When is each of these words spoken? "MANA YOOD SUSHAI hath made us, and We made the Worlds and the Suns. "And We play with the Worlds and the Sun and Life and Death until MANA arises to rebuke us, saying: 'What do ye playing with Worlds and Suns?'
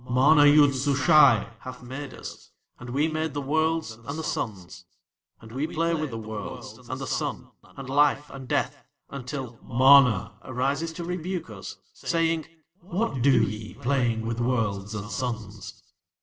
"MANA 0.09 0.47
YOOD 0.47 0.73
SUSHAI 0.73 1.47
hath 1.59 1.83
made 1.83 2.11
us, 2.15 2.49
and 2.79 2.89
We 2.89 3.07
made 3.07 3.35
the 3.35 3.39
Worlds 3.41 3.91
and 3.91 4.17
the 4.17 4.23
Suns. 4.23 4.85
"And 5.39 5.51
We 5.51 5.67
play 5.67 5.93
with 5.93 6.09
the 6.09 6.17
Worlds 6.17 6.75
and 6.89 6.99
the 6.99 7.05
Sun 7.05 7.51
and 7.63 7.87
Life 7.87 8.27
and 8.31 8.47
Death 8.47 8.83
until 9.11 9.59
MANA 9.61 10.39
arises 10.43 10.91
to 10.93 11.03
rebuke 11.03 11.51
us, 11.51 11.77
saying: 11.93 12.47
'What 12.79 13.21
do 13.21 13.43
ye 13.43 13.75
playing 13.75 14.25
with 14.25 14.39
Worlds 14.41 14.95
and 14.95 15.11
Suns?' 15.11 15.83